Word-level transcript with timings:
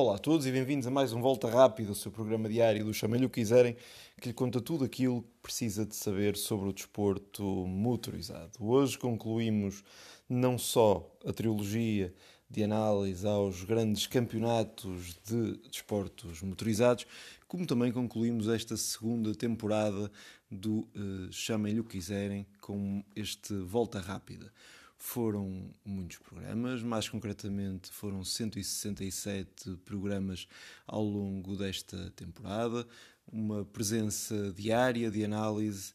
Olá 0.00 0.14
a 0.14 0.18
todos 0.18 0.46
e 0.46 0.52
bem-vindos 0.52 0.86
a 0.86 0.92
mais 0.92 1.12
um 1.12 1.20
Volta 1.20 1.50
Rápida, 1.50 1.90
o 1.90 1.94
seu 1.94 2.12
programa 2.12 2.48
diário 2.48 2.84
do 2.84 2.94
Chamem-lhe 2.94 3.26
o 3.26 3.28
quiserem, 3.28 3.76
que 4.20 4.28
lhe 4.28 4.32
conta 4.32 4.60
tudo 4.60 4.84
aquilo 4.84 5.22
que 5.22 5.28
precisa 5.42 5.84
de 5.84 5.96
saber 5.96 6.36
sobre 6.36 6.68
o 6.68 6.72
desporto 6.72 7.42
motorizado. 7.42 8.52
Hoje 8.60 8.96
concluímos 8.96 9.82
não 10.28 10.56
só 10.56 11.04
a 11.26 11.32
trilogia 11.32 12.14
de 12.48 12.62
análise 12.62 13.26
aos 13.26 13.64
grandes 13.64 14.06
campeonatos 14.06 15.18
de 15.26 15.56
desportos 15.68 16.42
motorizados, 16.42 17.04
como 17.48 17.66
também 17.66 17.90
concluímos 17.90 18.46
esta 18.46 18.76
segunda 18.76 19.34
temporada 19.34 20.08
do 20.48 20.86
uh, 20.94 21.32
Chamem-lhe 21.32 21.80
o 21.80 21.84
quiserem 21.84 22.46
com 22.60 23.02
este 23.16 23.52
Volta 23.52 23.98
Rápida. 23.98 24.52
Foram 25.00 25.70
muitos 25.84 26.18
programas, 26.18 26.82
mais 26.82 27.08
concretamente 27.08 27.88
foram 27.90 28.24
167 28.24 29.76
programas 29.84 30.48
ao 30.86 31.04
longo 31.04 31.56
desta 31.56 32.10
temporada, 32.10 32.86
uma 33.30 33.64
presença 33.64 34.52
diária 34.52 35.08
de 35.08 35.24
análise 35.24 35.94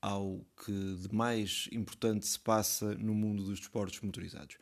ao 0.00 0.44
que 0.62 0.96
de 0.96 1.14
mais 1.14 1.68
importante 1.72 2.26
se 2.26 2.38
passa 2.38 2.94
no 2.96 3.14
mundo 3.14 3.42
dos 3.44 3.60
desportos 3.60 4.00
motorizados. 4.02 4.58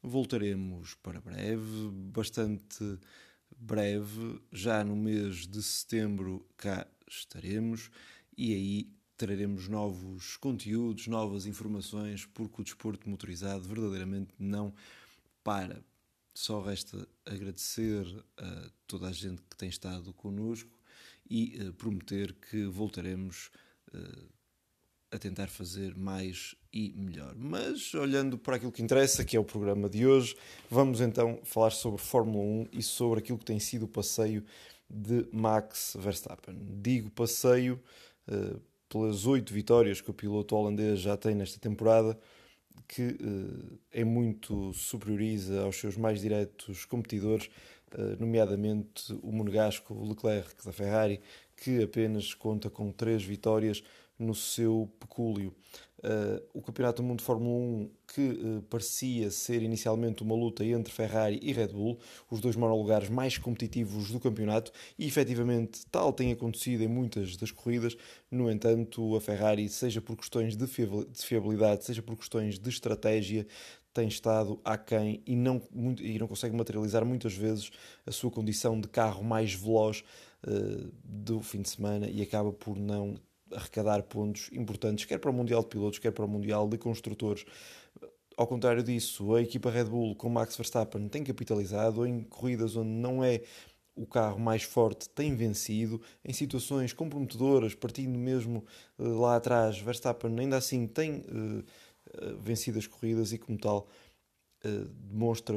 Voltaremos 0.00 0.94
para 0.94 1.20
breve, 1.20 1.90
bastante 2.12 2.98
breve, 3.56 4.40
já 4.52 4.84
no 4.84 4.94
mês 4.94 5.46
de 5.46 5.60
setembro 5.60 6.46
cá 6.56 6.86
estaremos. 7.08 7.90
E 8.36 8.54
aí 8.54 8.88
traremos 9.24 9.68
novos 9.68 10.36
conteúdos, 10.36 11.06
novas 11.06 11.46
informações, 11.46 12.26
porque 12.26 12.60
o 12.60 12.64
desporto 12.64 13.08
motorizado 13.08 13.66
verdadeiramente 13.66 14.34
não 14.38 14.70
para. 15.42 15.82
Só 16.34 16.60
resta 16.60 17.08
agradecer 17.24 18.04
a 18.36 18.68
toda 18.86 19.08
a 19.08 19.12
gente 19.12 19.40
que 19.48 19.56
tem 19.56 19.70
estado 19.70 20.12
connosco 20.12 20.68
e 21.30 21.58
uh, 21.58 21.72
prometer 21.72 22.34
que 22.34 22.66
voltaremos 22.66 23.50
uh, 23.94 24.28
a 25.10 25.18
tentar 25.18 25.46
fazer 25.46 25.96
mais 25.96 26.54
e 26.70 26.92
melhor. 26.94 27.34
Mas 27.34 27.94
olhando 27.94 28.36
para 28.36 28.56
aquilo 28.56 28.72
que 28.72 28.82
interessa, 28.82 29.24
que 29.24 29.38
é 29.38 29.40
o 29.40 29.44
programa 29.44 29.88
de 29.88 30.06
hoje, 30.06 30.36
vamos 30.68 31.00
então 31.00 31.40
falar 31.44 31.70
sobre 31.70 31.98
Fórmula 31.98 32.44
1 32.44 32.68
e 32.78 32.82
sobre 32.82 33.20
aquilo 33.20 33.38
que 33.38 33.46
tem 33.46 33.58
sido 33.58 33.86
o 33.86 33.88
passeio 33.88 34.44
de 34.90 35.26
Max 35.32 35.96
Verstappen. 35.98 36.58
Digo 36.82 37.10
passeio 37.10 37.80
uh, 38.28 38.60
pelas 38.88 39.26
oito 39.26 39.52
vitórias 39.52 40.00
que 40.00 40.10
o 40.10 40.14
piloto 40.14 40.56
holandês 40.56 41.00
já 41.00 41.16
tem 41.16 41.34
nesta 41.34 41.58
temporada, 41.58 42.18
que 42.86 43.02
uh, 43.02 43.78
é 43.90 44.04
muito 44.04 44.72
superioriza 44.72 45.62
aos 45.62 45.76
seus 45.76 45.96
mais 45.96 46.20
diretos 46.20 46.84
competidores, 46.84 47.48
uh, 47.92 48.20
nomeadamente 48.20 49.12
o 49.22 49.32
monegasco 49.32 49.94
Leclerc 50.04 50.64
da 50.64 50.72
Ferrari, 50.72 51.20
que 51.56 51.82
apenas 51.82 52.34
conta 52.34 52.68
com 52.68 52.92
três 52.92 53.22
vitórias 53.22 53.82
no 54.18 54.34
seu 54.34 54.90
pecúlio. 55.00 55.54
Uh, 56.04 56.42
o 56.52 56.60
Campeonato 56.60 57.00
do 57.00 57.08
Mundo 57.08 57.20
de 57.20 57.24
Fórmula 57.24 57.56
1, 57.56 57.90
que 58.06 58.20
uh, 58.20 58.62
parecia 58.68 59.30
ser 59.30 59.62
inicialmente 59.62 60.22
uma 60.22 60.34
luta 60.34 60.62
entre 60.62 60.92
Ferrari 60.92 61.40
e 61.42 61.50
Red 61.50 61.68
Bull, 61.68 61.98
os 62.30 62.40
dois 62.40 62.56
monolugares 62.56 63.08
mais 63.08 63.38
competitivos 63.38 64.10
do 64.10 64.20
campeonato, 64.20 64.70
e 64.98 65.06
efetivamente 65.06 65.86
tal 65.90 66.12
tem 66.12 66.30
acontecido 66.30 66.82
em 66.82 66.88
muitas 66.88 67.38
das 67.38 67.50
corridas. 67.50 67.96
No 68.30 68.50
entanto, 68.50 69.16
a 69.16 69.20
Ferrari, 69.20 69.66
seja 69.70 70.02
por 70.02 70.14
questões 70.14 70.56
de 70.56 70.66
fiabilidade, 70.66 71.86
seja 71.86 72.02
por 72.02 72.16
questões 72.16 72.58
de 72.58 72.68
estratégia, 72.68 73.46
tem 73.94 74.08
estado 74.08 74.60
aquém 74.62 75.22
e 75.24 75.34
não, 75.34 75.62
e 76.00 76.18
não 76.18 76.26
consegue 76.26 76.54
materializar 76.54 77.02
muitas 77.04 77.32
vezes 77.32 77.70
a 78.04 78.10
sua 78.10 78.30
condição 78.30 78.78
de 78.78 78.88
carro 78.88 79.24
mais 79.24 79.54
veloz 79.54 80.04
uh, 80.46 80.92
do 81.02 81.40
fim 81.40 81.62
de 81.62 81.70
semana 81.70 82.10
e 82.10 82.20
acaba 82.20 82.52
por 82.52 82.76
não 82.76 83.14
arrecadar 83.54 84.02
pontos 84.02 84.50
importantes, 84.52 85.04
quer 85.04 85.18
para 85.18 85.30
o 85.30 85.34
Mundial 85.34 85.62
de 85.62 85.68
Pilotos, 85.68 85.98
quer 85.98 86.10
para 86.10 86.24
o 86.24 86.28
Mundial 86.28 86.68
de 86.68 86.78
Construtores. 86.78 87.44
Ao 88.36 88.46
contrário 88.46 88.82
disso, 88.82 89.34
a 89.34 89.42
equipa 89.42 89.70
Red 89.70 89.84
Bull 89.84 90.16
com 90.16 90.28
Max 90.28 90.56
Verstappen 90.56 91.08
tem 91.08 91.22
capitalizado 91.22 92.04
em 92.04 92.22
corridas 92.24 92.76
onde 92.76 92.90
não 92.90 93.22
é 93.22 93.42
o 93.96 94.06
carro 94.06 94.40
mais 94.40 94.64
forte 94.64 95.08
tem 95.08 95.34
vencido 95.36 96.00
em 96.24 96.32
situações 96.32 96.92
comprometedoras, 96.92 97.74
partindo 97.74 98.18
mesmo 98.18 98.64
uh, 98.98 99.20
lá 99.20 99.36
atrás. 99.36 99.78
Verstappen 99.78 100.36
ainda 100.38 100.56
assim 100.56 100.86
tem 100.86 101.20
uh, 101.20 101.64
uh, 102.22 102.36
vencido 102.40 102.78
as 102.78 102.86
corridas 102.86 103.32
e, 103.32 103.38
como 103.38 103.58
tal, 103.58 103.88
demonstra 105.10 105.54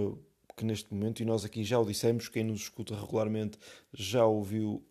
que 0.58 0.66
neste 0.66 0.94
momento, 0.94 1.22
e 1.22 1.26
nós 1.26 1.46
aqui 1.46 1.64
já 1.64 1.80
o 1.80 1.86
dissemos, 1.86 2.28
quem 2.28 2.44
nos 2.44 2.62
escuta 2.62 2.94
regularmente 2.94 3.58
já 3.94 4.26
ouviu 4.26 4.84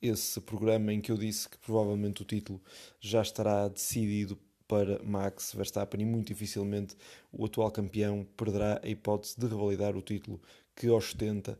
esse 0.00 0.40
programa 0.40 0.92
em 0.92 1.00
que 1.00 1.12
eu 1.12 1.16
disse 1.16 1.48
que 1.48 1.58
provavelmente 1.58 2.22
o 2.22 2.24
título 2.24 2.60
já 3.00 3.22
estará 3.22 3.68
decidido 3.68 4.38
para 4.66 5.02
Max 5.02 5.52
Verstappen 5.54 6.00
e 6.00 6.04
muito 6.04 6.28
dificilmente 6.28 6.96
o 7.32 7.44
atual 7.44 7.70
campeão 7.72 8.24
perderá 8.36 8.80
a 8.82 8.88
hipótese 8.88 9.34
de 9.38 9.46
revalidar 9.46 9.96
o 9.96 10.02
título 10.02 10.40
que 10.76 10.88
ostenta. 10.88 11.58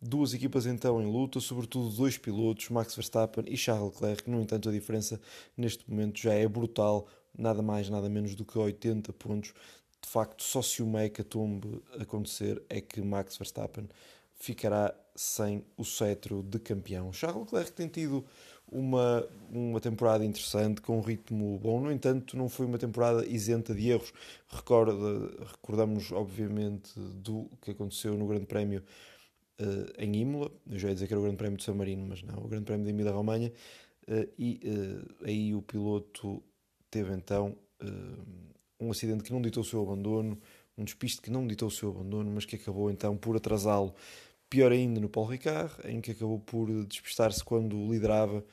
Duas 0.00 0.34
equipas 0.34 0.66
então 0.66 1.02
em 1.02 1.10
luta, 1.10 1.40
sobretudo 1.40 1.88
dois 1.88 2.16
pilotos, 2.16 2.68
Max 2.68 2.94
Verstappen 2.94 3.44
e 3.48 3.56
Charles 3.56 3.94
Leclerc. 3.94 4.30
No 4.30 4.40
entanto, 4.40 4.68
a 4.68 4.72
diferença 4.72 5.20
neste 5.56 5.90
momento 5.90 6.20
já 6.20 6.34
é 6.34 6.46
brutal, 6.46 7.08
nada 7.36 7.62
mais, 7.62 7.88
nada 7.88 8.08
menos 8.08 8.34
do 8.34 8.44
que 8.44 8.58
80 8.58 9.12
pontos. 9.14 9.52
De 10.00 10.08
facto, 10.08 10.44
só 10.44 10.60
se 10.60 10.82
o 10.82 10.86
Mecatombe 10.86 11.82
acontecer 11.98 12.62
é 12.68 12.80
que 12.80 13.00
Max 13.00 13.36
Verstappen 13.36 13.88
ficará 14.44 14.94
sem 15.14 15.64
o 15.76 15.84
cetro 15.84 16.42
de 16.42 16.58
campeão. 16.58 17.12
Charles 17.12 17.44
Leclerc 17.44 17.72
tem 17.72 17.88
tido 17.88 18.24
uma, 18.70 19.26
uma 19.50 19.80
temporada 19.80 20.24
interessante, 20.24 20.80
com 20.80 20.98
um 20.98 21.00
ritmo 21.00 21.58
bom, 21.58 21.80
no 21.80 21.90
entanto, 21.90 22.36
não 22.36 22.48
foi 22.48 22.66
uma 22.66 22.78
temporada 22.78 23.24
isenta 23.26 23.74
de 23.74 23.90
erros. 23.90 24.12
Recorda, 24.48 24.94
recordamos, 25.46 26.12
obviamente, 26.12 26.92
do 26.98 27.48
que 27.62 27.70
aconteceu 27.70 28.14
no 28.18 28.26
Grande 28.26 28.46
Prémio 28.46 28.82
uh, 29.60 29.92
em 29.98 30.16
Imola. 30.16 30.50
Eu 30.68 30.78
já 30.78 30.88
ia 30.88 30.94
dizer 30.94 31.06
que 31.06 31.14
era 31.14 31.20
o 31.20 31.22
Grande 31.22 31.38
Prémio 31.38 31.56
de 31.56 31.64
San 31.64 31.74
Marino, 31.74 32.06
mas 32.06 32.22
não, 32.22 32.38
o 32.38 32.48
Grande 32.48 32.64
Prémio 32.64 32.84
de 32.84 32.90
Emília-Romanha. 32.90 33.52
Uh, 34.08 34.28
e 34.38 34.60
uh, 34.64 35.24
aí 35.24 35.54
o 35.54 35.62
piloto 35.62 36.42
teve 36.90 37.12
então 37.12 37.56
um 38.80 38.90
acidente 38.90 39.22
que 39.22 39.32
não 39.32 39.42
ditou 39.42 39.62
o 39.62 39.66
seu 39.66 39.82
abandono, 39.82 40.38
um 40.76 40.84
despiste 40.84 41.20
que 41.20 41.30
não 41.30 41.46
ditou 41.46 41.68
o 41.68 41.70
seu 41.70 41.90
abandono, 41.90 42.30
mas 42.30 42.46
que 42.46 42.56
acabou 42.56 42.90
então 42.90 43.14
por 43.14 43.36
atrasá-lo 43.36 43.94
Pior 44.50 44.70
ainda 44.70 45.00
no 45.00 45.08
Paul 45.08 45.26
Ricard, 45.26 45.74
em 45.84 46.00
que 46.00 46.12
acabou 46.12 46.38
por 46.38 46.68
despistar-se 46.86 47.42
quando 47.42 47.76
liderava, 47.90 48.44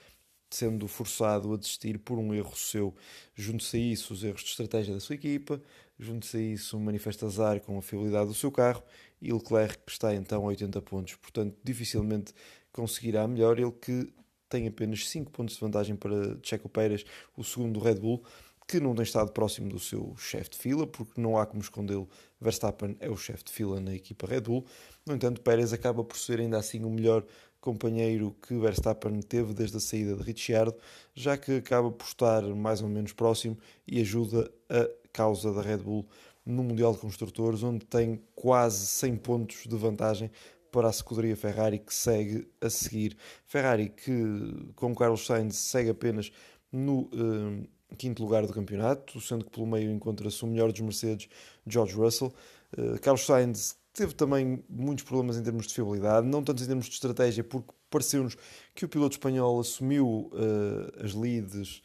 sendo 0.50 0.88
forçado 0.88 1.54
a 1.54 1.58
desistir 1.58 1.98
por 2.00 2.18
um 2.18 2.34
erro 2.34 2.56
seu. 2.56 2.94
Junto-se 3.36 3.78
a 3.78 3.80
isso 3.80 4.14
os 4.14 4.24
erros 4.24 4.42
de 4.42 4.50
estratégia 4.50 4.94
da 4.94 5.00
sua 5.00 5.16
equipa, 5.16 5.62
junto-se 5.98 6.38
a 6.38 6.42
isso 6.42 6.78
um 6.78 6.82
manifesto 6.82 7.26
azar 7.26 7.62
com 7.62 7.78
a 7.78 7.82
fiabilidade 7.82 8.28
do 8.28 8.34
seu 8.34 8.52
carro 8.52 8.84
e 9.22 9.32
Leclerc 9.32 9.80
está 9.88 10.14
então 10.16 10.44
a 10.44 10.48
80 10.48 10.82
pontos. 10.82 11.16
Portanto, 11.16 11.56
dificilmente 11.64 12.34
conseguirá 12.72 13.28
melhor. 13.28 13.60
Ele 13.60 13.72
que 13.72 14.12
tem 14.50 14.68
apenas 14.68 15.08
5 15.08 15.32
pontos 15.32 15.56
de 15.56 15.62
vantagem 15.62 15.96
para 15.96 16.38
Checo 16.44 16.68
Pérez, 16.68 17.06
o 17.38 17.44
segundo 17.44 17.80
Red 17.80 17.96
Bull 17.96 18.24
que 18.72 18.80
não 18.80 18.96
tem 18.96 19.04
estado 19.04 19.34
próximo 19.34 19.68
do 19.68 19.78
seu 19.78 20.16
chefe 20.18 20.52
de 20.52 20.58
fila, 20.58 20.88
porque 20.88 21.20
não 21.20 21.38
há 21.38 21.46
como 21.46 21.62
escondê-lo. 21.62 22.08
Verstappen 22.40 22.96
é 23.02 23.10
o 23.10 23.18
chefe 23.18 23.44
de 23.44 23.52
fila 23.52 23.82
na 23.82 23.94
equipa 23.94 24.26
Red 24.26 24.42
Bull. 24.42 24.66
No 25.06 25.14
entanto, 25.14 25.42
Pérez 25.42 25.74
acaba 25.74 26.06
por 26.06 26.18
ser 26.18 26.40
ainda 26.40 26.58
assim 26.58 26.82
o 26.86 26.90
melhor 26.90 27.26
companheiro 27.60 28.34
que 28.42 28.58
Verstappen 28.58 29.20
teve 29.20 29.54
desde 29.54 29.76
a 29.76 29.80
saída 29.82 30.16
de 30.16 30.24
Ricciardo, 30.24 30.74
já 31.14 31.36
que 31.38 31.58
acaba 31.58 31.92
por 31.92 32.06
estar 32.06 32.42
mais 32.44 32.82
ou 32.82 32.88
menos 32.88 33.12
próximo 33.12 33.58
e 33.86 34.00
ajuda 34.00 34.50
a 34.70 34.90
causa 35.12 35.52
da 35.52 35.62
Red 35.62 35.80
Bull 35.80 36.08
no 36.46 36.64
Mundial 36.64 36.94
de 36.94 37.00
Construtores, 37.00 37.64
onde 37.64 37.86
tem 37.86 38.24
quase 38.34 38.88
100 38.88 39.18
pontos 39.18 39.64
de 39.68 39.76
vantagem 39.76 40.32
para 40.72 40.88
a 40.88 40.92
escuderia 40.92 41.36
Ferrari 41.36 41.78
que 41.78 41.94
segue 41.94 42.48
a 42.62 42.70
seguir. 42.70 43.18
Ferrari 43.46 43.90
que, 43.90 44.72
com 44.76 44.96
Carlos 44.96 45.26
Sainz, 45.26 45.58
segue 45.58 45.90
apenas 45.90 46.32
no. 46.72 47.02
Uh, 47.14 47.68
quinto 47.98 48.22
lugar 48.22 48.46
do 48.46 48.54
campeonato, 48.54 49.20
sendo 49.22 49.46
que 49.46 49.52
pelo 49.52 49.68
meio 49.68 49.92
encontra-se 49.92 50.44
o 50.44 50.48
melhor 50.48 50.72
dos 50.72 50.82
Mercedes, 50.82 51.30
George 51.68 51.94
Russell. 51.94 52.34
Uh, 52.78 53.00
Carlos 53.02 53.26
Sainz 53.26 53.78
teve 53.94 54.14
também 54.14 54.64
muitos 54.70 55.04
problemas 55.04 55.38
em 55.38 55.44
termos 55.44 55.68
de 55.68 55.74
fiabilidade, 55.74 56.28
não 56.28 56.44
tanto 56.44 56.64
em 56.64 56.66
termos 56.66 56.86
de 56.86 56.94
estratégia, 56.94 57.44
porque 57.44 57.70
pareceu-nos 57.90 58.38
que 58.74 58.86
o 58.86 58.90
piloto 58.90 59.16
espanhol 59.16 59.60
assumiu 59.60 60.32
uh, 60.34 61.04
as 61.06 61.14
leads 61.14 61.82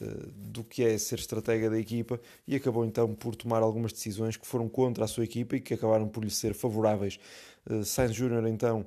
uh, 0.00 0.30
do 0.32 0.64
que 0.64 0.82
é 0.82 0.96
ser 0.96 1.18
estratega 1.18 1.68
da 1.68 1.78
equipa 1.78 2.18
e 2.46 2.56
acabou 2.56 2.84
então 2.84 3.14
por 3.14 3.36
tomar 3.36 3.62
algumas 3.62 3.92
decisões 3.92 4.36
que 4.36 4.46
foram 4.46 4.68
contra 4.68 5.04
a 5.04 5.08
sua 5.08 5.24
equipa 5.24 5.56
e 5.56 5.60
que 5.60 5.74
acabaram 5.74 6.08
por 6.08 6.24
lhe 6.24 6.30
ser 6.30 6.54
favoráveis. 6.54 7.18
Sainz 7.84 8.14
Júnior 8.14 8.46
então 8.46 8.86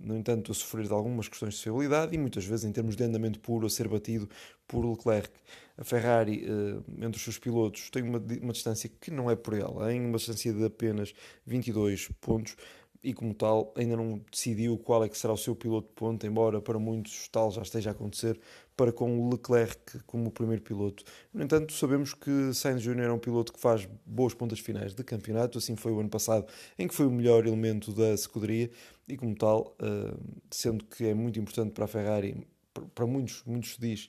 no 0.00 0.16
entanto, 0.16 0.52
a 0.52 0.54
sofrer 0.54 0.86
de 0.86 0.92
algumas 0.92 1.28
questões 1.28 1.54
de 1.54 1.62
fiabilidade 1.62 2.14
e 2.14 2.18
muitas 2.18 2.44
vezes 2.44 2.64
em 2.64 2.72
termos 2.72 2.96
de 2.96 3.04
andamento 3.04 3.40
puro 3.40 3.66
a 3.66 3.70
ser 3.70 3.88
batido 3.88 4.28
por 4.66 4.84
Leclerc. 4.84 5.30
A 5.76 5.84
Ferrari, 5.84 6.44
eh, 6.44 7.04
entre 7.04 7.16
os 7.16 7.22
seus 7.22 7.38
pilotos, 7.38 7.90
tem 7.90 8.02
uma, 8.02 8.18
uma 8.18 8.52
distância 8.52 8.90
que 9.00 9.10
não 9.10 9.30
é 9.30 9.36
por 9.36 9.54
ela, 9.54 9.92
em 9.92 10.04
uma 10.04 10.18
distância 10.18 10.52
de 10.52 10.64
apenas 10.64 11.12
22 11.46 12.08
pontos, 12.20 12.56
e, 13.02 13.14
como 13.14 13.32
tal, 13.32 13.72
ainda 13.76 13.96
não 13.96 14.20
decidiu 14.30 14.76
qual 14.76 15.04
é 15.04 15.08
que 15.08 15.16
será 15.16 15.32
o 15.32 15.36
seu 15.36 15.54
piloto 15.54 15.88
de 15.88 15.94
ponta, 15.94 16.26
embora 16.26 16.60
para 16.60 16.78
muitos 16.78 17.28
tal 17.28 17.50
já 17.50 17.62
esteja 17.62 17.90
a 17.90 17.92
acontecer, 17.92 18.40
para 18.78 18.92
com 18.92 19.18
o 19.18 19.30
Leclerc 19.30 19.98
como 20.06 20.30
primeiro 20.30 20.62
piloto. 20.62 21.02
No 21.34 21.42
entanto, 21.42 21.72
sabemos 21.72 22.14
que 22.14 22.54
Sainz 22.54 22.80
Jr. 22.80 23.06
é 23.06 23.12
um 23.12 23.18
piloto 23.18 23.52
que 23.52 23.58
faz 23.58 23.88
boas 24.06 24.34
pontas 24.34 24.60
finais 24.60 24.94
de 24.94 25.02
campeonato, 25.02 25.58
assim 25.58 25.74
foi 25.74 25.90
o 25.90 25.98
ano 25.98 26.08
passado, 26.08 26.46
em 26.78 26.86
que 26.86 26.94
foi 26.94 27.06
o 27.06 27.10
melhor 27.10 27.44
elemento 27.44 27.92
da 27.92 28.14
escuderia, 28.14 28.70
e 29.08 29.16
como 29.16 29.34
tal, 29.34 29.76
eh, 29.82 30.14
sendo 30.48 30.84
que 30.84 31.06
é 31.06 31.12
muito 31.12 31.40
importante 31.40 31.72
para 31.72 31.86
a 31.86 31.88
Ferrari, 31.88 32.46
para 32.94 33.04
muitos, 33.04 33.42
muitos 33.44 33.76
diz 33.76 34.08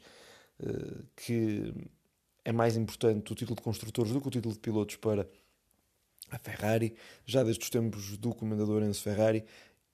eh, 0.59 1.01
que 1.15 1.73
é 2.45 2.51
mais 2.51 2.77
importante 2.77 3.33
o 3.33 3.35
título 3.35 3.55
de 3.55 3.63
construtores 3.63 4.11
do 4.11 4.21
que 4.21 4.27
o 4.27 4.31
título 4.31 4.53
de 4.53 4.59
pilotos 4.59 4.97
para 4.97 5.27
a 6.29 6.37
Ferrari, 6.37 6.93
já 7.25 7.41
desde 7.41 7.63
os 7.63 7.71
tempos 7.71 8.17
do 8.17 8.35
comandador 8.35 8.83
Enzo 8.83 9.01
Ferrari, 9.01 9.43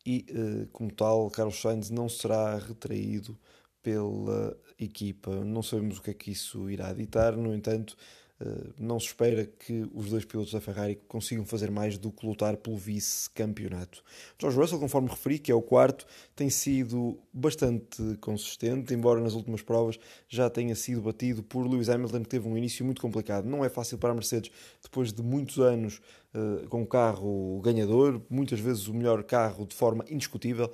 e 0.05 0.25
eh, 0.27 0.67
como 0.73 0.91
tal, 0.91 1.31
Carlos 1.31 1.61
Sainz 1.61 1.89
não 1.89 2.09
será 2.09 2.57
retraído 2.57 3.39
pela 3.85 4.57
equipa. 4.79 5.45
Não 5.45 5.61
sabemos 5.61 5.99
o 5.99 6.01
que 6.01 6.09
é 6.09 6.13
que 6.15 6.31
isso 6.31 6.67
irá 6.71 6.91
ditar, 6.91 7.37
no 7.37 7.53
entanto, 7.53 7.95
eh, 8.41 8.73
não 8.79 8.99
se 8.99 9.07
espera 9.07 9.45
que 9.45 9.87
os 9.93 10.09
dois 10.09 10.25
pilotos 10.25 10.51
da 10.51 10.59
Ferrari 10.59 10.99
consigam 11.07 11.45
fazer 11.45 11.69
mais 11.69 11.99
do 11.99 12.11
que 12.11 12.25
lutar 12.25 12.57
pelo 12.57 12.75
vice-campeonato. 12.75 14.03
George 14.41 14.57
Russell, 14.57 14.79
conforme 14.79 15.07
referi, 15.07 15.37
que 15.37 15.51
é 15.51 15.55
o 15.55 15.61
quarto, 15.61 16.07
tem 16.35 16.49
sido 16.49 17.19
bastante 17.31 18.01
consistente, 18.19 18.91
embora 18.91 19.21
nas 19.21 19.33
últimas 19.33 19.61
provas 19.61 19.99
já 20.27 20.49
tenha 20.49 20.75
sido 20.75 21.03
batido 21.03 21.43
por 21.43 21.67
Lewis 21.67 21.87
Hamilton, 21.87 22.23
que 22.23 22.29
teve 22.29 22.47
um 22.47 22.57
início 22.57 22.83
muito 22.83 23.01
complicado. 23.01 23.45
Não 23.45 23.63
é 23.63 23.69
fácil 23.69 23.99
para 23.99 24.09
a 24.09 24.15
Mercedes, 24.15 24.51
depois 24.81 25.13
de 25.13 25.21
muitos 25.21 25.59
anos 25.59 26.01
uh, 26.33 26.67
com 26.69 26.85
carro 26.87 27.61
ganhador, 27.61 28.19
muitas 28.29 28.59
vezes 28.59 28.87
o 28.87 28.95
melhor 28.95 29.23
carro 29.23 29.67
de 29.67 29.75
forma 29.75 30.03
indiscutível. 30.09 30.71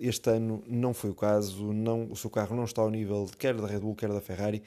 Este 0.00 0.30
ano 0.30 0.64
não 0.66 0.94
foi 0.94 1.10
o 1.10 1.14
caso, 1.14 1.72
não, 1.72 2.10
o 2.10 2.16
seu 2.16 2.30
carro 2.30 2.56
não 2.56 2.64
está 2.64 2.80
ao 2.80 2.90
nível 2.90 3.28
quer 3.38 3.54
da 3.54 3.66
Red 3.66 3.80
Bull, 3.80 3.94
quer 3.94 4.08
da 4.08 4.20
Ferrari 4.20 4.62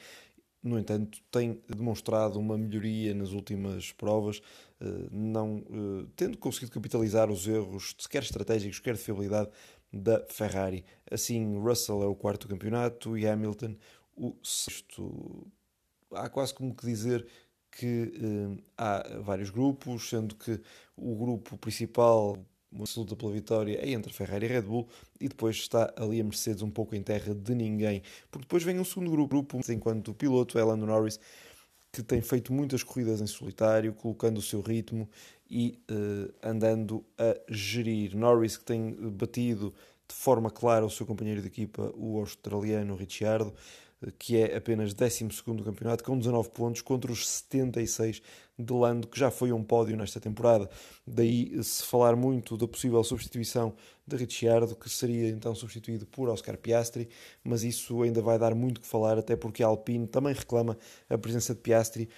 no 0.64 0.78
entanto, 0.78 1.20
tem 1.30 1.62
demonstrado 1.68 2.38
uma 2.38 2.56
melhoria 2.56 3.12
nas 3.12 3.32
últimas 3.32 3.92
provas, 3.92 4.40
eh, 4.80 5.08
não 5.12 5.58
eh, 5.58 6.06
tendo 6.16 6.38
conseguido 6.38 6.72
capitalizar 6.72 7.30
os 7.30 7.46
erros, 7.46 7.94
quer 8.08 8.22
estratégicos, 8.22 8.78
quer 8.80 8.94
de 8.94 9.00
fiabilidade, 9.00 9.50
da 9.92 10.24
Ferrari. 10.26 10.84
Assim, 11.08 11.58
Russell 11.58 12.02
é 12.02 12.06
o 12.06 12.14
quarto 12.16 12.48
campeonato 12.48 13.16
e 13.16 13.28
Hamilton 13.28 13.76
o 14.16 14.34
sexto. 14.42 15.46
Há 16.10 16.28
quase 16.28 16.54
como 16.54 16.74
que 16.74 16.86
dizer 16.86 17.26
que 17.70 18.12
eh, 18.16 18.62
há 18.78 19.20
vários 19.20 19.50
grupos, 19.50 20.08
sendo 20.08 20.34
que 20.34 20.58
o 20.96 21.14
grupo 21.14 21.58
principal 21.58 22.38
uma 22.74 22.84
luta 22.96 23.14
pela 23.14 23.32
vitória 23.32 23.78
é 23.80 23.90
entre 23.90 24.12
Ferrari 24.12 24.46
e 24.46 24.48
Red 24.48 24.62
Bull 24.62 24.88
e 25.20 25.28
depois 25.28 25.56
está 25.56 25.92
ali 25.96 26.20
a 26.20 26.24
Mercedes 26.24 26.62
um 26.62 26.70
pouco 26.70 26.94
em 26.96 27.02
terra 27.02 27.32
de 27.32 27.54
ninguém. 27.54 28.02
Porque 28.30 28.44
depois 28.44 28.62
vem 28.64 28.80
um 28.80 28.84
segundo 28.84 29.26
grupo, 29.26 29.60
enquanto 29.68 30.08
o 30.08 30.14
piloto 30.14 30.58
é 30.58 30.64
Lando 30.64 30.84
Norris, 30.84 31.20
que 31.92 32.02
tem 32.02 32.20
feito 32.20 32.52
muitas 32.52 32.82
corridas 32.82 33.20
em 33.20 33.26
solitário, 33.26 33.92
colocando 33.94 34.38
o 34.38 34.42
seu 34.42 34.60
ritmo 34.60 35.08
e 35.48 35.78
uh, 35.88 36.34
andando 36.42 37.04
a 37.16 37.36
gerir. 37.48 38.16
Norris 38.16 38.56
que 38.56 38.64
tem 38.64 38.92
batido 39.12 39.72
de 40.08 40.14
forma 40.14 40.50
clara 40.50 40.84
o 40.84 40.90
seu 40.90 41.06
companheiro 41.06 41.40
de 41.40 41.46
equipa, 41.46 41.92
o 41.96 42.18
australiano 42.18 42.96
Ricciardo, 42.96 43.54
que 44.18 44.36
é 44.36 44.56
apenas 44.56 44.94
12 44.94 45.24
do 45.46 45.64
campeonato, 45.64 46.04
com 46.04 46.18
19 46.18 46.50
pontos 46.50 46.82
contra 46.82 47.10
os 47.10 47.28
76 47.28 48.22
de 48.58 48.72
Lando, 48.72 49.08
que 49.08 49.18
já 49.18 49.30
foi 49.30 49.52
um 49.52 49.62
pódio 49.62 49.96
nesta 49.96 50.20
temporada. 50.20 50.68
Daí 51.06 51.62
se 51.62 51.84
falar 51.84 52.14
muito 52.14 52.56
da 52.56 52.68
possível 52.68 53.02
substituição 53.02 53.74
de 54.06 54.16
Ricciardo, 54.16 54.76
que 54.76 54.88
seria 54.88 55.28
então 55.28 55.54
substituído 55.54 56.06
por 56.06 56.28
Oscar 56.28 56.56
Piastri, 56.56 57.08
mas 57.42 57.64
isso 57.64 58.02
ainda 58.02 58.20
vai 58.22 58.38
dar 58.38 58.54
muito 58.54 58.80
que 58.80 58.86
falar, 58.86 59.18
até 59.18 59.34
porque 59.36 59.62
a 59.62 59.66
Alpine 59.66 60.06
também 60.06 60.34
reclama 60.34 60.76
a 61.08 61.18
presença 61.18 61.54
de 61.54 61.60
Piastri 61.60 62.08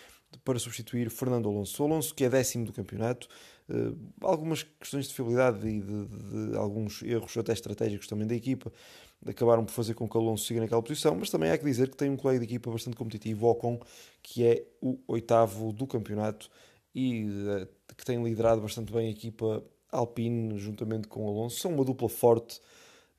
para 0.45 0.59
substituir 0.59 1.11
Fernando 1.11 1.49
Alonso. 1.49 1.83
O 1.83 1.87
Alonso, 1.87 2.15
que 2.15 2.25
é 2.25 2.29
décimo 2.29 2.67
do 2.67 2.73
campeonato, 2.73 3.29
eh, 3.69 3.93
algumas 4.21 4.63
questões 4.63 5.09
de 5.09 5.15
fiabilidade 5.15 5.67
e 5.67 5.81
de, 5.81 6.07
de, 6.07 6.51
de, 6.51 6.57
alguns 6.57 7.03
erros 7.03 7.37
até 7.37 7.53
estratégicos 7.53 8.07
também 8.07 8.27
da 8.27 8.35
equipa 8.35 8.73
acabaram 9.25 9.65
por 9.65 9.73
fazer 9.73 9.95
com 9.95 10.09
que 10.09 10.17
Alonso 10.17 10.45
siga 10.45 10.61
naquela 10.61 10.83
posição, 10.83 11.15
mas 11.15 11.31
também 11.31 11.51
há 11.51 11.59
que 11.59 11.65
dizer 11.65 11.91
que 11.91 11.97
tem 11.97 12.11
um 12.11 12.17
colega 12.17 12.41
de 12.41 12.45
equipa 12.45 12.71
bastante 12.71 12.97
competitivo, 12.97 13.47
o 13.47 13.51
Ocon, 13.51 13.81
que 14.23 14.45
é 14.45 14.67
o 14.81 14.99
oitavo 15.09 15.73
do 15.73 15.87
campeonato 15.87 16.51
e 16.95 17.25
uh, 17.25 17.69
que 17.97 18.05
tem 18.05 18.23
liderado 18.23 18.61
bastante 18.61 18.93
bem 18.93 19.09
a 19.09 19.11
equipa 19.11 19.65
Alpine 19.91 20.59
juntamente 20.59 21.09
com 21.09 21.29
Alonso. 21.29 21.59
São 21.61 21.73
uma 21.73 21.85
dupla 21.85 22.09
forte, 22.09 22.61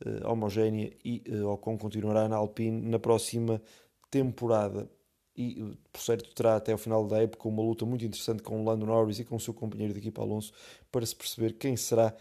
uh, 0.06 0.30
homogénea 0.30 0.92
e 1.04 1.24
uh, 1.30 1.48
Ocon 1.50 1.78
continuará 1.78 2.28
na 2.28 2.36
Alpine 2.36 2.82
na 2.82 3.00
próxima 3.00 3.62
temporada. 4.10 4.90
E, 5.36 5.78
por 5.94 6.02
certo, 6.02 6.34
terá 6.34 6.56
até 6.56 6.72
ao 6.72 6.80
final 6.80 7.06
da 7.06 7.22
época 7.22 7.48
uma 7.48 7.62
luta 7.62 7.86
muito 7.86 8.04
interessante 8.04 8.42
com 8.42 8.60
o 8.60 8.66
Lando 8.66 8.88
Norris 8.88 9.20
e 9.20 9.24
com 9.24 9.36
o 9.36 9.40
seu 9.40 9.54
companheiro 9.54 9.94
de 9.94 10.00
equipa 10.00 10.24
Alonso 10.24 10.52
para 10.92 11.06
se 11.06 11.16
perceber 11.16 11.54
quem 11.54 11.78
será 11.78 12.12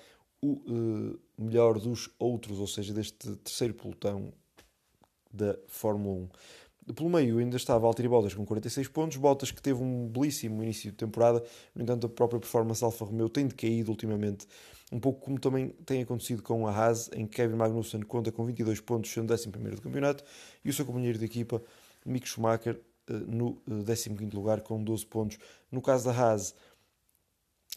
o 0.42 1.18
melhor 1.38 1.78
dos 1.78 2.10
outros, 2.18 2.58
ou 2.58 2.66
seja, 2.66 2.92
deste 2.94 3.36
terceiro 3.36 3.74
pelotão 3.74 4.32
da 5.32 5.56
Fórmula 5.66 6.28
1. 6.88 6.94
Pelo 6.94 7.10
meio 7.10 7.38
ainda 7.38 7.56
estava 7.56 7.80
Valtteri 7.80 8.08
Bottas 8.08 8.32
com 8.32 8.46
46 8.46 8.88
pontos, 8.88 9.16
Bottas 9.16 9.50
que 9.50 9.60
teve 9.60 9.82
um 9.82 10.06
belíssimo 10.06 10.62
início 10.62 10.90
de 10.90 10.96
temporada, 10.96 11.42
no 11.74 11.82
entanto 11.82 12.06
a 12.06 12.08
própria 12.08 12.38
performance 12.38 12.82
Alfa 12.84 13.04
Romeo 13.04 13.28
tem 13.28 13.46
decaído 13.46 13.90
ultimamente, 13.90 14.46
um 14.92 15.00
pouco 15.00 15.20
como 15.20 15.38
também 15.38 15.70
tem 15.84 16.02
acontecido 16.02 16.42
com 16.42 16.66
a 16.66 16.70
Haas, 16.70 17.10
em 17.12 17.26
que 17.26 17.36
Kevin 17.36 17.56
Magnussen 17.56 18.02
conta 18.02 18.30
com 18.30 18.44
22 18.44 18.80
pontos, 18.80 19.10
sendo 19.10 19.32
11 19.32 19.48
do 19.48 19.82
campeonato, 19.82 20.22
e 20.64 20.70
o 20.70 20.72
seu 20.72 20.86
companheiro 20.86 21.18
de 21.18 21.24
equipa, 21.24 21.60
Mick 22.04 22.28
Schumacher, 22.28 22.80
eh, 23.08 23.12
no 23.12 23.60
15 23.66 24.10
eh, 24.10 24.28
lugar 24.32 24.60
com 24.60 24.82
12 24.82 25.06
pontos. 25.06 25.38
No 25.72 25.82
caso 25.82 26.04
da 26.04 26.12
Haas, 26.12 26.54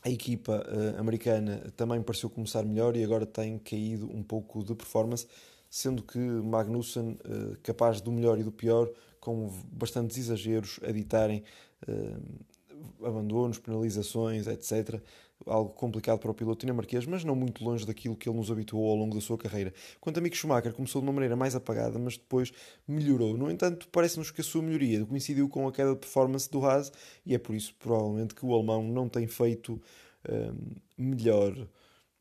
a 0.01 0.09
equipa 0.09 0.65
uh, 0.65 0.99
americana 0.99 1.71
também 1.75 2.01
pareceu 2.01 2.29
começar 2.29 2.63
melhor 2.63 2.95
e 2.95 3.03
agora 3.03 3.25
tem 3.25 3.57
caído 3.59 4.09
um 4.09 4.23
pouco 4.23 4.63
de 4.63 4.73
performance, 4.73 5.27
sendo 5.69 6.01
que 6.01 6.17
Magnussen, 6.17 7.19
uh, 7.25 7.57
capaz 7.61 7.99
do 7.99 8.11
melhor 8.11 8.39
e 8.39 8.43
do 8.43 8.51
pior, 8.51 8.89
com 9.19 9.51
bastantes 9.71 10.17
exageros 10.17 10.79
a 10.83 10.91
ditarem 10.91 11.43
uh, 11.87 13.05
abandonos, 13.05 13.59
penalizações, 13.59 14.47
etc. 14.47 15.01
Algo 15.45 15.69
complicado 15.69 16.19
para 16.19 16.29
o 16.29 16.33
piloto 16.33 16.65
dinamarquês, 16.65 17.05
mas 17.05 17.23
não 17.23 17.33
muito 17.33 17.63
longe 17.63 17.85
daquilo 17.85 18.15
que 18.15 18.27
ele 18.27 18.37
nos 18.37 18.51
habituou 18.51 18.89
ao 18.89 18.95
longo 18.95 19.15
da 19.15 19.21
sua 19.21 19.37
carreira. 19.37 19.73
Quanto 20.01 20.17
a 20.17 20.21
Mick 20.21 20.35
Schumacher, 20.35 20.73
começou 20.73 21.01
de 21.01 21.07
uma 21.07 21.13
maneira 21.13 21.35
mais 21.35 21.55
apagada, 21.55 21.97
mas 21.97 22.17
depois 22.17 22.51
melhorou. 22.87 23.37
No 23.37 23.49
entanto, 23.49 23.87
parece-nos 23.89 24.31
que 24.31 24.41
a 24.41 24.43
sua 24.43 24.61
melhoria 24.61 25.05
coincidiu 25.05 25.47
com 25.47 25.65
a 25.67 25.71
queda 25.71 25.93
de 25.93 25.99
performance 25.99 26.51
do 26.51 26.65
Haas 26.65 26.91
e 27.25 27.33
é 27.33 27.37
por 27.37 27.55
isso, 27.55 27.73
provavelmente, 27.79 28.35
que 28.35 28.45
o 28.45 28.53
alemão 28.53 28.83
não 28.83 29.07
tem 29.07 29.27
feito 29.27 29.81
um, 30.29 30.75
melhor. 30.97 31.55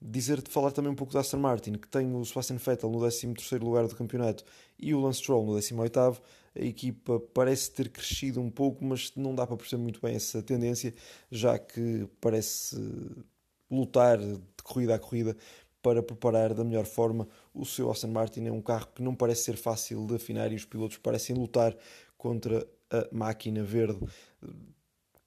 Dizer-te, 0.00 0.48
falar 0.48 0.70
também 0.70 0.92
um 0.92 0.94
pouco 0.94 1.12
da 1.12 1.18
Aston 1.18 1.38
Martin, 1.38 1.72
que 1.72 1.88
tem 1.88 2.14
o 2.14 2.25
Sebastian 2.25 2.56
Vettel 2.56 2.88
no 2.88 3.00
13º 3.00 3.60
lugar 3.64 3.88
do 3.88 3.96
campeonato 3.96 4.44
e 4.78 4.94
o 4.94 5.00
Lance 5.00 5.18
Stroll 5.18 5.44
no 5.44 5.54
18º. 5.54 6.20
A 6.55 6.61
equipa 6.61 7.21
parece 7.33 7.71
ter 7.71 7.88
crescido 7.88 8.40
um 8.40 8.50
pouco, 8.50 8.85
mas 8.85 9.12
não 9.17 9.35
dá 9.35 9.47
para 9.47 9.57
perceber 9.57 9.83
muito 9.83 10.00
bem 10.00 10.14
essa 10.14 10.43
tendência, 10.43 10.95
já 11.31 11.59
que 11.59 12.09
parece 12.21 12.76
lutar 13.71 14.19
de 14.19 14.62
corrida 14.62 14.95
a 14.95 14.99
corrida 14.99 15.37
para 15.83 16.02
preparar 16.02 16.55
da 16.55 16.64
melhor 16.64 16.85
forma 16.85 17.28
o 17.55 17.64
seu 17.64 17.90
Aston 17.90 18.09
Martin. 18.09 18.47
É 18.47 18.52
um 18.52 18.61
carro 18.61 18.88
que 18.95 19.02
não 19.02 19.14
parece 19.14 19.45
ser 19.45 19.57
fácil 19.57 20.07
de 20.07 20.17
afinar 20.17 20.52
e 20.52 20.57
os 20.57 20.64
pilotos 20.64 20.99
parecem 20.99 21.37
lutar 21.37 21.76
contra 22.17 22.67
a 22.90 23.09
máquina 23.12 23.62
verde. 23.62 23.99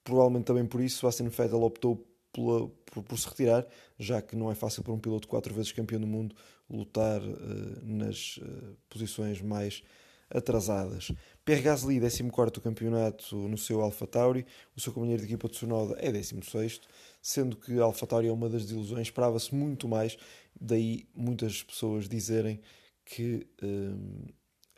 Provavelmente 0.04 0.46
também 0.46 0.66
por 0.66 0.82
isso 0.82 1.08
Aston 1.08 1.30
Vettel 1.30 1.62
optou 1.62 2.06
pela, 2.34 2.68
por, 2.86 3.04
por, 3.04 3.18
se 3.18 3.28
retirar, 3.28 3.68
já 4.00 4.22
que 4.22 4.36
não 4.36 4.52
é 4.52 4.56
fácil 4.56 4.84
para 4.84 4.94
um 4.94 5.00
piloto 5.00 5.28
quatro 5.28 5.54
vezes 5.54 5.72
campeão 5.72 6.00
do 6.00 6.08
mundo 6.08 6.36
lutar 6.70 7.22
uh, 7.22 7.80
nas 7.84 8.38
uh, 8.38 8.78
posições 8.90 9.42
mais 9.42 9.84
atrasadas. 10.34 11.12
Pierre 11.44 11.62
Gasly, 11.62 12.00
14 12.00 12.52
do 12.52 12.62
campeonato 12.62 13.36
no 13.36 13.58
seu 13.58 13.82
Alpha 13.82 14.08
Tauri, 14.08 14.46
o 14.76 14.80
seu 14.80 14.94
companheiro 14.94 15.22
de 15.22 15.28
equipa 15.28 15.48
de 15.48 15.54
Tsunoda 15.56 15.96
é 16.00 16.12
16, 16.12 16.82
sendo 17.22 17.56
que 17.58 17.80
a 17.80 17.84
Alpha 17.84 18.08
Tauri 18.08 18.28
é 18.28 18.32
uma 18.32 18.50
das 18.50 18.64
desilusões, 18.64 19.08
esperava-se 19.08 19.54
muito 19.54 19.88
mais, 19.88 20.18
daí 20.60 21.08
muitas 21.16 21.64
pessoas 21.64 22.08
dizerem 22.08 22.60
que 23.06 23.48
um, 23.62 24.26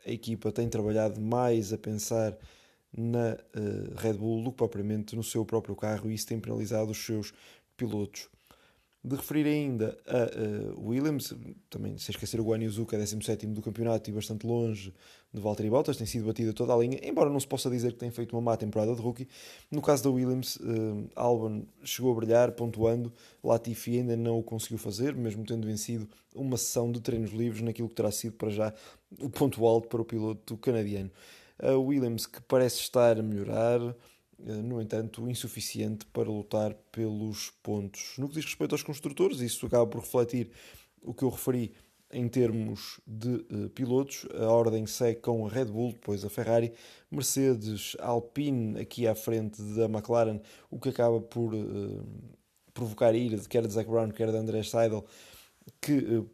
a 0.05 0.11
equipa 0.11 0.51
tem 0.51 0.67
trabalhado 0.69 1.21
mais 1.21 1.71
a 1.71 1.77
pensar 1.77 2.37
na 2.95 3.33
uh, 3.55 3.95
Red 3.95 4.13
Bull 4.13 4.43
do 4.43 4.51
que 4.51 4.57
propriamente 4.57 5.15
no 5.15 5.23
seu 5.23 5.45
próprio 5.45 5.75
carro 5.75 6.09
e 6.09 6.13
isso 6.13 6.27
tem 6.27 6.39
penalizado 6.39 6.91
os 6.91 6.97
seus 6.97 7.33
pilotos. 7.75 8.29
De 9.05 9.17
referir 9.17 9.45
ainda 9.45 9.97
a 10.07 10.77
uh, 10.77 10.87
Williams, 10.89 11.33
também 11.69 11.97
sem 11.97 12.13
esquecer 12.13 12.39
o 12.39 12.43
Guan 12.45 12.63
é 12.63 12.97
17 12.97 13.47
do 13.47 13.61
campeonato 13.61 14.09
e 14.09 14.13
bastante 14.13 14.47
longe 14.47 14.93
de 15.33 15.41
Valtteri 15.41 15.69
Bottas, 15.69 15.97
tem 15.97 16.07
sido 16.07 16.25
batida 16.25 16.53
toda 16.53 16.73
a 16.73 16.77
linha, 16.77 16.97
embora 17.03 17.29
não 17.29 17.39
se 17.39 17.45
possa 17.45 17.69
dizer 17.69 17.91
que 17.91 17.99
tem 17.99 18.11
feito 18.11 18.33
uma 18.33 18.41
má 18.41 18.55
temporada 18.55 18.95
de 18.95 19.01
rookie. 19.01 19.27
No 19.69 19.81
caso 19.81 20.05
da 20.05 20.09
Williams, 20.09 20.55
uh, 20.55 21.09
Albon 21.17 21.65
chegou 21.83 22.13
a 22.13 22.15
brilhar, 22.15 22.53
pontuando, 22.53 23.11
Latifi 23.43 23.97
ainda 23.97 24.15
não 24.15 24.39
o 24.39 24.43
conseguiu 24.43 24.77
fazer, 24.77 25.13
mesmo 25.13 25.43
tendo 25.45 25.67
vencido 25.67 26.07
uma 26.33 26.55
sessão 26.55 26.89
de 26.89 27.01
treinos 27.01 27.31
livres 27.31 27.61
naquilo 27.61 27.89
que 27.89 27.95
terá 27.95 28.09
sido 28.09 28.33
para 28.37 28.51
já 28.51 28.73
o 29.19 29.29
ponto 29.29 29.65
alto 29.65 29.89
para 29.89 30.01
o 30.01 30.05
piloto 30.05 30.55
canadiano. 30.55 31.11
A 31.59 31.73
Williams 31.73 32.25
que 32.25 32.41
parece 32.43 32.79
estar 32.79 33.19
a 33.19 33.21
melhorar, 33.21 33.79
no 34.45 34.81
entanto, 34.81 35.29
insuficiente 35.29 36.05
para 36.07 36.29
lutar 36.29 36.73
pelos 36.91 37.51
pontos. 37.63 38.15
No 38.17 38.27
que 38.27 38.35
diz 38.35 38.45
respeito 38.45 38.75
aos 38.75 38.83
construtores, 38.83 39.39
isso 39.39 39.65
acaba 39.65 39.87
por 39.87 40.01
refletir 40.01 40.51
o 41.01 41.13
que 41.13 41.23
eu 41.23 41.29
referi 41.29 41.73
em 42.11 42.27
termos 42.27 42.99
de 43.07 43.29
uh, 43.29 43.69
pilotos. 43.69 44.27
A 44.35 44.47
ordem 44.47 44.85
segue 44.85 45.19
com 45.21 45.45
a 45.45 45.49
Red 45.49 45.65
Bull, 45.65 45.93
depois 45.93 46.23
a 46.23 46.29
Ferrari, 46.29 46.73
Mercedes, 47.09 47.95
Alpine 47.99 48.79
aqui 48.79 49.07
à 49.07 49.15
frente 49.15 49.61
da 49.61 49.85
McLaren, 49.85 50.39
o 50.69 50.79
que 50.79 50.89
acaba 50.89 51.19
por 51.19 51.53
uh, 51.53 52.05
provocar 52.73 53.15
ira 53.15 53.37
de 53.37 53.47
quer 53.47 53.65
de 53.65 53.73
Zac 53.73 53.89
Brown, 53.89 54.11
quer 54.11 54.31
de 54.31 54.37
André 54.37 54.61
Seidel, 54.63 55.05
que 55.81 55.93
uh, 55.93 56.29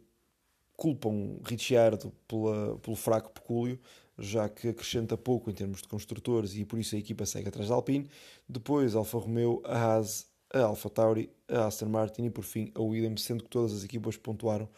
culpam 0.76 1.38
Ricciardo 1.44 2.12
pela, 2.26 2.76
pelo 2.78 2.96
fraco 2.96 3.30
pecúlio 3.30 3.78
já 4.20 4.48
que 4.48 4.68
acrescenta 4.68 5.16
pouco 5.16 5.50
em 5.50 5.54
termos 5.54 5.80
de 5.82 5.88
construtores 5.88 6.54
e 6.54 6.64
por 6.64 6.78
isso 6.78 6.94
a 6.94 6.98
equipa 6.98 7.24
segue 7.24 7.48
atrás 7.48 7.68
da 7.68 7.74
Alpine. 7.74 8.08
Depois 8.48 8.94
Alfa 8.94 9.18
Romeo, 9.18 9.62
a 9.64 9.76
Haas, 9.76 10.26
a 10.52 10.60
Alfa 10.60 10.90
Tauri, 10.90 11.30
a 11.48 11.66
Aston 11.66 11.86
Martin 11.86 12.24
e 12.24 12.30
por 12.30 12.44
fim 12.44 12.70
a 12.74 12.80
Williams, 12.80 13.22
sendo 13.22 13.44
que 13.44 13.50
todas 13.50 13.72
as 13.72 13.84
equipas 13.84 14.16
pontuaram 14.16 14.68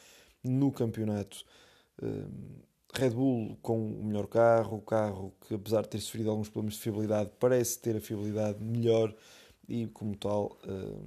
no 0.44 0.70
campeonato. 0.70 1.44
Hum, 2.02 2.60
Red 2.94 3.10
Bull 3.10 3.56
com 3.62 3.90
o 3.90 4.04
melhor 4.04 4.26
carro, 4.26 4.76
o 4.76 4.82
carro 4.82 5.32
que 5.46 5.54
apesar 5.54 5.82
de 5.82 5.88
ter 5.88 6.00
sofrido 6.00 6.30
alguns 6.30 6.48
problemas 6.48 6.74
de 6.74 6.80
fiabilidade, 6.80 7.30
parece 7.40 7.78
ter 7.78 7.96
a 7.96 8.00
fiabilidade 8.00 8.62
melhor 8.62 9.14
e 9.66 9.86
como 9.86 10.14
tal 10.14 10.58
hum, 10.68 11.06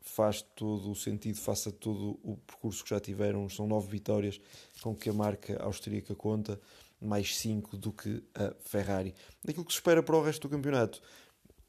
faz 0.00 0.42
todo 0.42 0.90
o 0.90 0.94
sentido, 0.94 1.36
faça 1.38 1.70
todo 1.70 2.18
o 2.22 2.36
percurso 2.46 2.82
que 2.84 2.90
já 2.90 3.00
tiveram, 3.00 3.48
são 3.48 3.66
nove 3.66 3.88
vitórias 3.90 4.40
com 4.82 4.94
que 4.94 5.10
a 5.10 5.12
marca 5.12 5.62
austríaca 5.62 6.14
conta 6.14 6.58
mais 7.00 7.36
5 7.36 7.76
do 7.76 7.92
que 7.92 8.22
a 8.34 8.54
Ferrari. 8.60 9.14
Daquilo 9.44 9.64
que 9.64 9.72
se 9.72 9.78
espera 9.78 10.02
para 10.02 10.16
o 10.16 10.22
resto 10.22 10.48
do 10.48 10.50
campeonato 10.50 11.00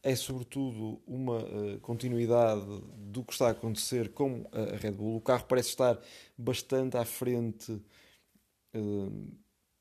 é 0.05 0.15
sobretudo 0.15 1.01
uma 1.07 1.39
uh, 1.39 1.79
continuidade 1.81 2.63
do 2.95 3.23
que 3.23 3.33
está 3.33 3.47
a 3.47 3.51
acontecer 3.51 4.13
com 4.13 4.47
a 4.51 4.77
Red 4.77 4.91
Bull. 4.91 5.17
O 5.17 5.21
carro 5.21 5.45
parece 5.45 5.69
estar 5.69 5.99
bastante 6.37 6.95
à 6.95 7.03
frente 7.03 7.71
uh, 7.71 9.31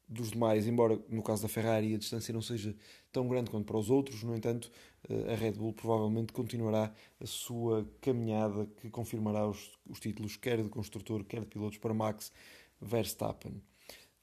dos 0.08 0.30
demais, 0.30 0.66
embora 0.66 0.98
no 1.10 1.22
caso 1.22 1.42
da 1.42 1.48
Ferrari 1.48 1.94
a 1.94 1.98
distância 1.98 2.32
não 2.32 2.40
seja 2.40 2.74
tão 3.12 3.28
grande 3.28 3.50
quanto 3.50 3.66
para 3.66 3.76
os 3.76 3.90
outros. 3.90 4.22
No 4.22 4.34
entanto, 4.34 4.70
uh, 5.10 5.30
a 5.30 5.34
Red 5.34 5.52
Bull 5.52 5.74
provavelmente 5.74 6.32
continuará 6.32 6.90
a 7.20 7.26
sua 7.26 7.86
caminhada 8.00 8.66
que 8.80 8.88
confirmará 8.88 9.46
os, 9.46 9.78
os 9.86 10.00
títulos 10.00 10.38
quer 10.38 10.62
de 10.62 10.70
construtor, 10.70 11.22
quer 11.24 11.40
de 11.40 11.48
pilotos 11.48 11.76
para 11.76 11.92
Max 11.92 12.32
Verstappen. 12.80 13.62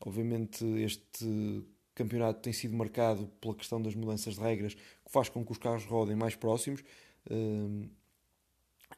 Obviamente, 0.06 0.64
este 0.82 1.64
campeonato 1.94 2.42
tem 2.42 2.54
sido 2.54 2.76
marcado 2.76 3.28
pela 3.40 3.56
questão 3.56 3.82
das 3.82 3.96
mudanças 3.96 4.36
de 4.36 4.42
regras, 4.42 4.74
que 4.74 5.12
faz 5.12 5.30
com 5.30 5.46
que 5.46 5.52
os 5.52 5.58
carros 5.58 5.86
rodem 5.86 6.16
mais 6.16 6.36
próximos. 6.36 6.84
Hum, 7.30 7.90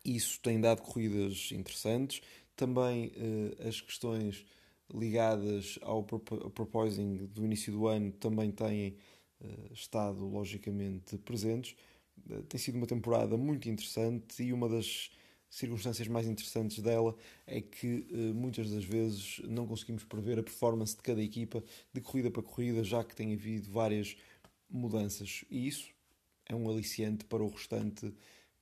isso 0.04 0.40
tem 0.42 0.60
dado 0.60 0.82
corridas 0.82 1.50
interessantes. 1.52 2.22
Também 2.56 3.12
eh, 3.16 3.68
as 3.68 3.82
questões 3.82 4.46
ligadas 4.94 5.80
ao 5.82 6.04
proposing 6.04 7.26
do 7.28 7.46
início 7.46 7.72
do 7.72 7.88
ano 7.88 8.12
também 8.12 8.52
têm 8.52 8.98
eh, 9.42 9.48
estado 9.72 10.26
logicamente 10.26 11.18
presentes. 11.20 11.76
Eh, 12.30 12.42
tem 12.48 12.60
sido 12.60 12.76
uma 12.76 12.88
temporada 12.88 13.38
muito 13.38 13.70
interessante 13.70 14.44
e 14.44 14.54
uma 14.54 14.70
das 14.70 15.12
circunstâncias 15.54 16.08
mais 16.08 16.28
interessantes 16.28 16.80
dela 16.80 17.16
é 17.46 17.62
que 17.62 18.08
eh, 18.10 18.34
muitas 18.34 18.72
das 18.72 18.84
vezes 18.84 19.40
não 19.48 19.68
conseguimos 19.68 20.04
prever 20.04 20.40
a 20.40 20.44
performance 20.44 20.96
de 20.96 21.04
cada 21.04 21.22
equipa 21.22 21.64
de 21.94 22.02
corrida 22.02 22.32
para 22.32 22.42
corrida, 22.42 22.84
já 22.84 23.04
que 23.04 23.16
tem 23.16 23.34
havido 23.34 23.70
várias 23.70 24.18
mudanças. 24.68 25.46
E 25.52 25.68
isso 25.68 25.92
é 26.48 26.56
um 26.56 26.68
aliciante 26.70 27.24
para 27.26 27.44
o 27.44 27.50
restante 27.50 28.12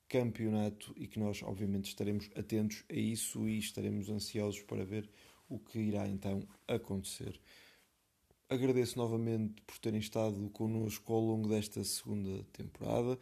campeonato 0.09 0.93
e 0.97 1.07
que 1.07 1.17
nós, 1.17 1.41
obviamente, 1.43 1.87
estaremos 1.87 2.29
atentos 2.35 2.83
a 2.89 2.95
isso 2.95 3.47
e 3.47 3.57
estaremos 3.57 4.09
ansiosos 4.09 4.61
para 4.61 4.83
ver 4.83 5.09
o 5.47 5.57
que 5.57 5.79
irá 5.79 6.05
então 6.09 6.45
acontecer. 6.67 7.39
Agradeço 8.49 8.97
novamente 8.97 9.61
por 9.61 9.79
terem 9.79 10.01
estado 10.01 10.49
connosco 10.49 11.13
ao 11.13 11.21
longo 11.21 11.47
desta 11.47 11.81
segunda 11.85 12.43
temporada. 12.51 13.17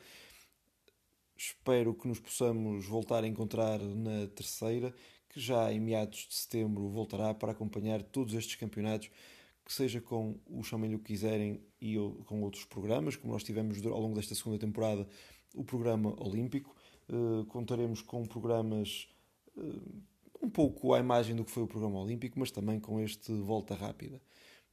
Espero 1.69 1.93
que 1.93 2.07
nos 2.07 2.19
possamos 2.19 2.87
voltar 2.87 3.23
a 3.23 3.27
encontrar 3.27 3.77
na 3.77 4.25
terceira, 4.25 4.91
que 5.29 5.39
já 5.39 5.71
em 5.71 5.79
meados 5.79 6.25
de 6.27 6.33
setembro 6.33 6.89
voltará 6.89 7.31
para 7.31 7.51
acompanhar 7.51 8.01
todos 8.01 8.33
estes 8.33 8.55
campeonatos, 8.55 9.11
que 9.63 9.71
seja 9.71 10.01
com 10.01 10.39
o 10.47 10.63
Chamem-lhe 10.63 10.95
o 10.95 10.99
que 10.99 11.13
quiserem 11.13 11.61
e 11.79 11.93
com 12.25 12.41
outros 12.41 12.65
programas, 12.65 13.15
como 13.15 13.33
nós 13.33 13.43
tivemos 13.43 13.85
ao 13.85 14.01
longo 14.01 14.15
desta 14.15 14.33
segunda 14.33 14.57
temporada 14.57 15.07
o 15.53 15.63
programa 15.63 16.15
Olímpico. 16.19 16.75
Uh, 17.07 17.45
contaremos 17.45 18.01
com 18.01 18.25
programas 18.25 19.07
uh, 19.55 20.01
um 20.41 20.49
pouco 20.49 20.95
à 20.95 20.99
imagem 20.99 21.35
do 21.35 21.45
que 21.45 21.51
foi 21.51 21.61
o 21.61 21.67
programa 21.67 21.99
Olímpico, 21.99 22.39
mas 22.39 22.49
também 22.49 22.79
com 22.79 22.99
este 22.99 23.31
Volta 23.31 23.75
Rápida. 23.75 24.19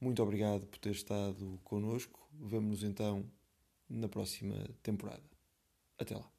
Muito 0.01 0.23
obrigado 0.23 0.65
por 0.65 0.79
ter 0.79 0.93
estado 0.93 1.59
connosco. 1.63 2.27
Vemo-nos 2.33 2.83
então 2.83 3.23
na 3.87 4.09
próxima 4.09 4.55
temporada. 4.81 5.29
Até 5.99 6.15
lá. 6.15 6.36